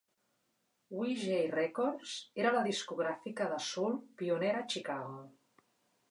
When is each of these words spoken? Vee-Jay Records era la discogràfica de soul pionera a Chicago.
Vee-Jay 0.99 1.41
Records 1.49 2.13
era 2.43 2.53
la 2.55 2.63
discogràfica 2.67 3.47
de 3.51 3.59
soul 3.67 3.93
pionera 4.23 4.63
a 4.63 4.67
Chicago. 4.77 5.21